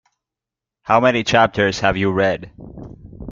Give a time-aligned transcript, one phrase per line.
[0.81, 2.51] How many chapters have you read?